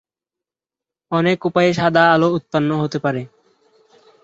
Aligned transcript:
অনেক 1.11 1.39
উপায়ে 1.45 1.71
সাদা 1.73 2.03
আলো 2.13 2.27
উৎপন্ন 2.31 2.69
হতে 2.81 2.97
পারে। 2.99 3.21